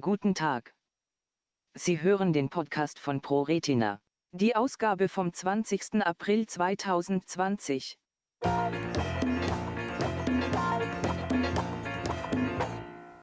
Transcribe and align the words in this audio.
Guten 0.00 0.34
Tag. 0.34 0.74
Sie 1.74 2.00
hören 2.00 2.32
den 2.32 2.48
Podcast 2.48 2.98
von 2.98 3.20
ProRetina. 3.20 4.00
Die 4.32 4.56
Ausgabe 4.56 5.06
vom 5.10 5.34
20. 5.34 6.02
April 6.02 6.46
2020. 6.46 7.98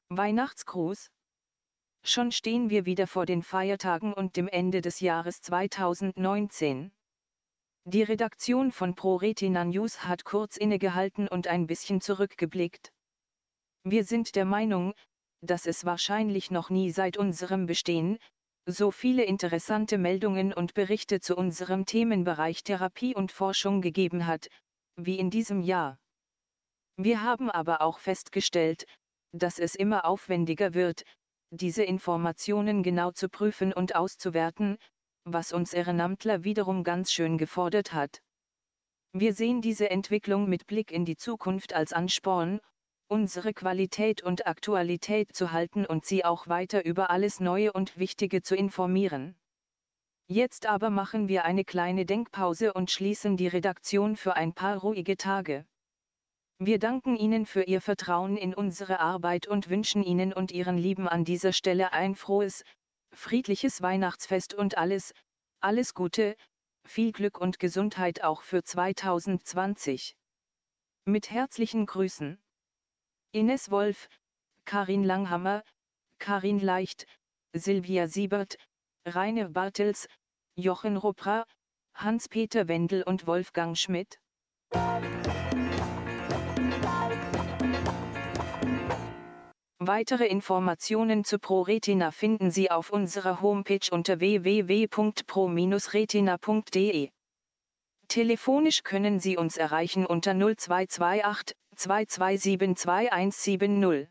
Weihnachtsgruß. 0.09 1.09
Schon 2.03 2.31
stehen 2.31 2.69
wir 2.69 2.85
wieder 2.85 3.07
vor 3.07 3.25
den 3.25 3.41
Feiertagen 3.41 4.13
und 4.13 4.37
dem 4.37 4.47
Ende 4.47 4.81
des 4.81 4.99
Jahres 4.99 5.41
2019. 5.41 6.91
Die 7.85 8.03
Redaktion 8.03 8.71
von 8.71 8.93
ProRetina 8.93 9.65
News 9.65 10.05
hat 10.05 10.23
kurz 10.23 10.55
innegehalten 10.55 11.27
und 11.27 11.47
ein 11.47 11.65
bisschen 11.65 11.99
zurückgeblickt. 11.99 12.93
Wir 13.83 14.03
sind 14.03 14.35
der 14.35 14.45
Meinung, 14.45 14.93
dass 15.41 15.65
es 15.65 15.85
wahrscheinlich 15.85 16.51
noch 16.51 16.69
nie 16.69 16.91
seit 16.91 17.17
unserem 17.17 17.65
Bestehen, 17.65 18.19
so 18.65 18.91
viele 18.91 19.23
interessante 19.23 19.97
Meldungen 19.97 20.53
und 20.53 20.73
Berichte 20.73 21.19
zu 21.19 21.35
unserem 21.35 21.85
Themenbereich 21.85 22.63
Therapie 22.63 23.15
und 23.15 23.31
Forschung 23.31 23.81
gegeben 23.81 24.27
hat, 24.27 24.47
wie 24.95 25.17
in 25.17 25.29
diesem 25.29 25.61
Jahr. 25.61 25.97
Wir 26.97 27.23
haben 27.23 27.49
aber 27.49 27.81
auch 27.81 27.99
festgestellt, 27.99 28.85
dass 29.31 29.59
es 29.59 29.75
immer 29.75 30.05
aufwendiger 30.05 30.73
wird, 30.73 31.03
diese 31.51 31.83
Informationen 31.83 32.83
genau 32.83 33.11
zu 33.11 33.29
prüfen 33.29 33.73
und 33.73 33.95
auszuwerten, 33.95 34.77
was 35.23 35.51
uns 35.51 35.73
Ehrenamtler 35.73 36.43
wiederum 36.43 36.83
ganz 36.83 37.11
schön 37.11 37.37
gefordert 37.37 37.93
hat. 37.93 38.21
Wir 39.13 39.33
sehen 39.33 39.61
diese 39.61 39.89
Entwicklung 39.89 40.47
mit 40.47 40.67
Blick 40.67 40.91
in 40.91 41.05
die 41.05 41.17
Zukunft 41.17 41.73
als 41.73 41.93
Ansporn, 41.93 42.59
unsere 43.09 43.53
Qualität 43.53 44.21
und 44.21 44.45
Aktualität 44.45 45.35
zu 45.35 45.51
halten 45.51 45.85
und 45.85 46.05
Sie 46.05 46.23
auch 46.23 46.47
weiter 46.47 46.85
über 46.85 47.09
alles 47.09 47.39
Neue 47.39 47.73
und 47.73 47.97
Wichtige 47.97 48.43
zu 48.43 48.55
informieren. 48.55 49.35
Jetzt 50.27 50.67
aber 50.67 50.91
machen 50.91 51.27
wir 51.27 51.43
eine 51.43 51.65
kleine 51.65 52.05
Denkpause 52.05 52.71
und 52.71 52.91
schließen 52.91 53.35
die 53.35 53.47
Redaktion 53.47 54.15
für 54.15 54.35
ein 54.35 54.53
paar 54.53 54.77
ruhige 54.77 55.17
Tage. 55.17 55.65
Wir 56.59 56.77
danken 56.77 57.15
Ihnen 57.15 57.47
für 57.47 57.63
Ihr 57.63 57.81
Vertrauen 57.81 58.37
in 58.37 58.53
unsere 58.53 58.99
Arbeit 58.99 59.47
und 59.47 59.69
wünschen 59.69 60.03
Ihnen 60.03 60.31
und 60.31 60.51
Ihren 60.51 60.77
Lieben 60.77 61.07
an 61.07 61.25
dieser 61.25 61.51
Stelle 61.51 61.93
ein 61.93 62.13
frohes, 62.13 62.63
friedliches 63.11 63.81
Weihnachtsfest 63.81 64.53
und 64.53 64.77
alles, 64.77 65.13
alles 65.61 65.95
Gute, 65.95 66.35
viel 66.85 67.11
Glück 67.11 67.39
und 67.41 67.57
Gesundheit 67.57 68.23
auch 68.23 68.43
für 68.43 68.63
2020. 68.63 70.15
Mit 71.05 71.31
herzlichen 71.31 71.87
Grüßen. 71.87 72.39
Ines 73.31 73.69
Wolf, 73.69 74.09
Karin 74.65 75.03
Langhammer, 75.03 75.63
Karin 76.17 76.59
Leicht, 76.59 77.05
Silvia 77.53 78.07
Siebert, 78.07 78.57
Rainer 79.05 79.49
Bartels, 79.49 80.07
Jochen 80.55 80.97
Ruppra, 80.97 81.45
Hans-Peter 81.93 82.67
Wendel 82.67 83.03
und 83.03 83.27
Wolfgang 83.27 83.77
Schmidt. 83.77 84.19
Weitere 89.77 90.25
Informationen 90.25 91.23
zu 91.23 91.37
ProRetina 91.37 92.09
finden 92.09 92.49
Sie 92.49 92.71
auf 92.71 92.89
unserer 92.89 93.41
Homepage 93.41 93.91
unter 93.91 94.19
www.pro-retina.de. 94.19 97.09
Telefonisch 98.07 98.83
können 98.83 99.19
Sie 99.19 99.37
uns 99.37 99.57
erreichen 99.57 100.07
unter 100.07 100.33
0228 100.33 101.58
2272 101.79 103.09
2170. 103.09 104.09